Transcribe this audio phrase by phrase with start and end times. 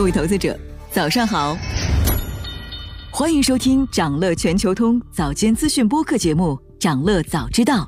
[0.00, 0.58] 各位投资者，
[0.90, 1.54] 早上好！
[3.12, 7.86] 欢迎收听长乐全球通早间资讯播客节目《长乐早知道》。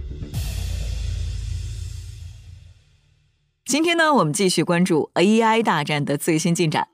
[3.65, 6.87] 今天呢，我们继续关注 AI 大战的最新进展。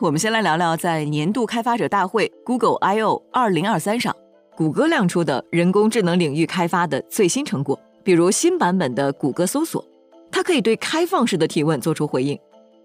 [0.00, 4.12] 我们先来聊聊在年度开发者大会 Google I/O 二零二三上，
[4.56, 9.84] 谷歌亮出的人工智能领域开发的最新成果，比如新版本的谷歌搜索，
[10.32, 12.36] 它可以对开放式的提问做出回应。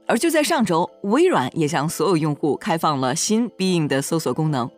[0.05, 4.69] 而就在上周，微软也向所有用户开放了新 Bing 的搜索功能。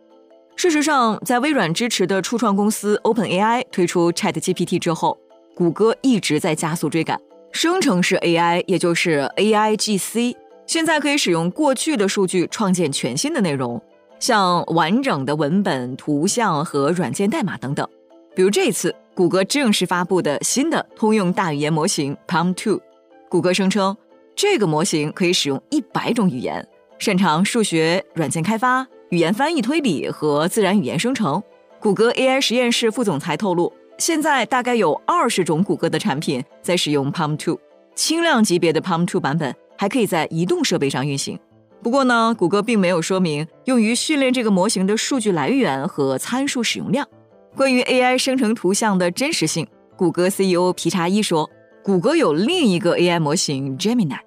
[0.54, 5.18] 事实上，在微软支持的初创公司 OpenAI 推出 ChatGPT 之后，
[5.54, 7.20] 谷歌一直在加速追赶。
[7.52, 13.82] 生成式 AI，也就是 AIGC，现在可以使用过去的数据创建全新的内容，
[14.18, 17.86] 像完整的文本、图像和软件代码等等。
[18.34, 22.80] 比如这次，谷歌正式发布的新的通用大语言模型 PaLM 2，
[23.28, 23.96] 谷歌声称。
[24.36, 26.62] 这个模型可以使用一百种语言，
[26.98, 31.42] 擅长数学、软件开发、语言翻译、推理和自然语言生成。
[31.80, 37.58] 谷歌 AI 实验室副总裁透露，现在大概有二十种谷歌的产品在使用 PaLM 2，
[37.94, 41.38] 轻量级别的 PaLM 2版本还可以在移动设备上运行。
[41.82, 47.08] 不过呢，谷歌并没有说明用于训练这个模型的数据来源和参数使用量。
[47.56, 51.48] 关于 AI 生成图像的真实性，谷歌 CEO 皮查伊说，
[51.82, 54.18] 谷歌有另一个 AI 模型 Gemini。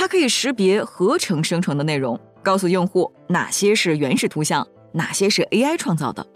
[0.00, 6.26] 它可以识别合成生成的内容，告诉用户哪些是原始图像，哪些是 AI 创造的。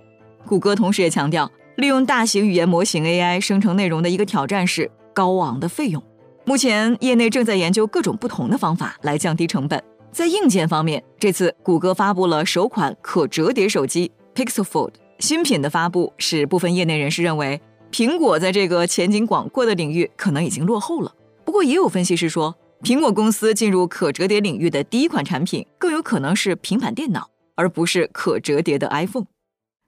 [0.44, 6.02] 谷歌同时也强调，利用大型语言模型 AI 生成内容的一个挑战是高昂的费用。
[6.44, 9.82] 目前，业内正在研究各种不同的方法来降低成本。
[10.12, 14.92] 在硬件方面，这次谷歌发布了首款可折叠手机 Pixel Fold。
[15.20, 17.58] 新品的发布使部分业内人士认为，
[17.90, 21.14] 苹果在这个前景广阔的领域可能已经落后了。
[21.46, 22.54] 不过，也有分析师说。
[22.84, 29.24] 苹果公司进入可折叠领域的第一款产品，更有可能是平板电脑，而不是可折叠的 iPhone。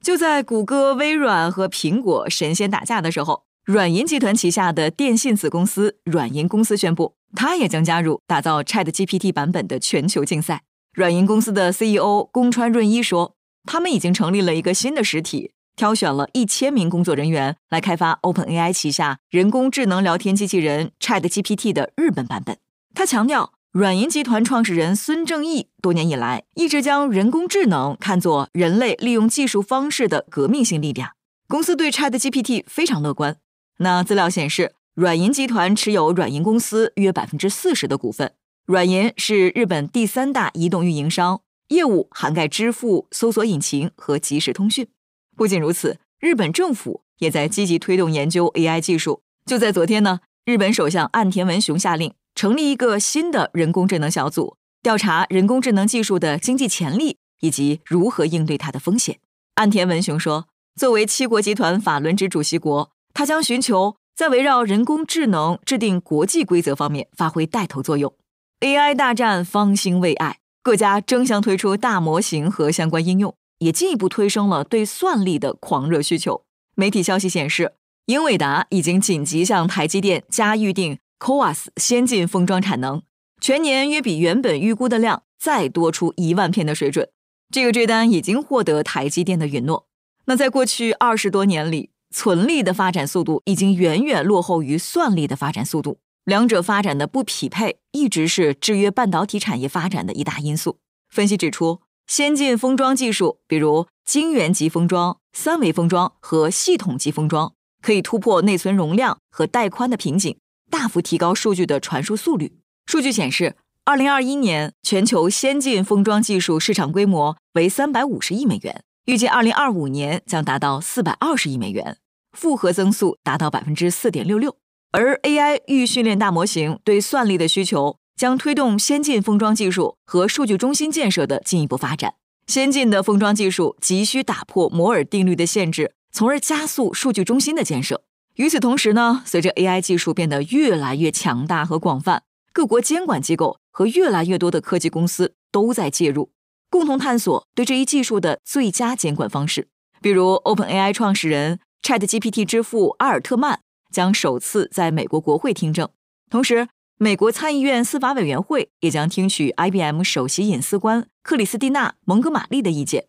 [0.02, 10.62] 就在谷歌、微软和苹果神仙打架的时候，软银集团旗下的电信子公司软银公司宣布，它也将加入打造 ChatGPT 版本的全球竞赛。
[10.94, 13.34] 软银公司的 CEO 宫川润一说，
[13.64, 22.56] 他们已经成立了一个新的实体，挑选了一千名工作人员来开发 OpenAI 旗下人工智能聊天机器人 ChatGPT 的日本版本。
[22.96, 31.10] 他强调，软银集团创始人孙正义多年以来一直将人工智能看作人类利用技术方式的革命性力量。
[31.46, 33.36] 公司对 ChatGPT 非常乐观。
[33.80, 38.32] 那资料显示，软银集团持有软银公司约百分之四十的股份。
[38.64, 44.88] 软银是日本第三大移动运营商，业务涵盖支付、搜索引擎和即时通讯。
[45.36, 49.20] 不仅如此，日本政府也在积极推动研究 AI 技术。
[49.44, 52.14] 就在昨天呢，日本首相岸田文雄下令。
[52.36, 59.18] 成立一个新的人工智能小组，调查人工智能技术的经济潜力以及如何应对它的风险。
[59.54, 60.46] 岸田文雄说
[60.78, 68.12] ：“作为七国集团法轮值主席国，他将寻求在围绕人工智能制定国际规则方面发挥带头作用。
[68.60, 76.42] ”AI 大战方兴未艾，各家争相推出大模型和相关应用，也进一步推升了对算力的狂热需求。
[76.74, 77.72] 媒体消息显示，
[78.04, 80.98] 英伟达已经紧急向台积电加预定。
[81.18, 83.02] CoWoS 先进封装产能
[83.40, 87.08] 全年约比原本预估的量再多出一万片的水准，
[87.50, 89.86] 这个追单已经获得台积电的允诺。
[90.26, 100.78] 那在过去二十多年里，存力的发展速度已经远远落后于算力的发展速度，两者发展的不匹配一直是制约半导体产业发展的一大因素。
[101.08, 110.38] 分析指出，先进封装技术，比如晶圆级封装、三维封装和系统级封装，可以突破内存容量和带宽的瓶颈。
[110.70, 112.58] 大幅提高数据的传输速率。
[112.86, 121.98] 数据显示，二零二一年全球先进封装技术市场规模为三百五十亿美元，预计二零二五年将达到四百二十亿美元，
[122.32, 124.56] 复合增速达到百分之四点六六。
[124.92, 132.14] 而 AI 预训练大模型对算力的需求，将推动先进封装技术和数据中心建设的进一步发展。
[132.46, 138.02] 先进的封装技术急需打破摩尔定律的限制，从而加速数据中心的建设。
[138.36, 142.22] 与此同时呢，随着 AI 技术变得越来越强大和广泛，
[142.52, 146.30] 各国监管机构和越来越多的科技公司都在介入，
[146.68, 149.68] 共同探索对这一技术的最佳监管方式。
[150.02, 153.60] 比如，OpenAI 创始人 ChatGPT 之父阿尔特曼
[153.90, 155.88] 将首次在美国国会听证，
[156.28, 156.68] 同时，
[156.98, 163.06] 美国参议院司法委员会也将听取 IBM 首席隐私官克里斯蒂娜·蒙哥马利的意见。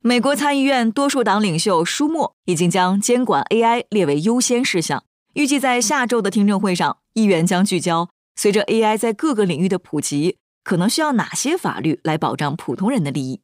[0.00, 5.02] 美国参议院多数党领袖舒默已经将监管 AI 列为优先事项，
[5.34, 13.40] 预计在下周的听证会上，议员将聚焦随着 AI 在各个领域的普及，可能需要哪些法律来保障普通人的利益。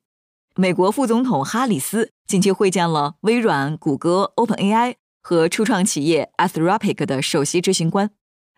[0.54, 8.12] 美国副总统哈里斯近期会见了微软、谷歌、OpenAI 和初创企业 Anthropic 的首席执行官。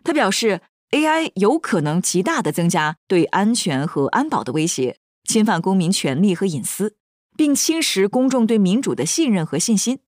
[0.04, 0.60] 他表示
[0.90, 6.96] ，AI 有可能极大的增加对安全和安保的威胁，侵犯公民权利和隐私，
[7.36, 9.98] 并侵蚀公众对民主的信任和信心。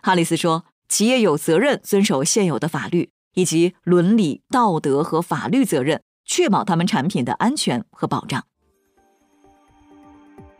[0.00, 8.42] 哈里斯说，企业有责任遵守现有的法律以及伦理、道德和法律责任，确保他们产品的安全和保障。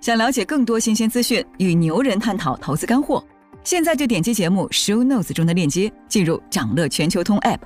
[0.00, 3.24] 想了解更多新鲜资讯，与牛人探讨投资干货，
[3.64, 7.60] 现在就点击节目 show notes 中的链接，进入掌乐全球通 app。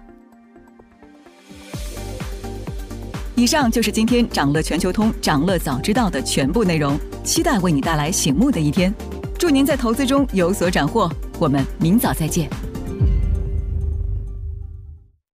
[3.40, 6.94] 以上就是今天掌乐全球通掌乐早知道的全部内容，
[7.24, 8.94] 期待为你带来醒目的一天。
[9.38, 12.69] 祝您在投资中有所斩获，我们明早再见。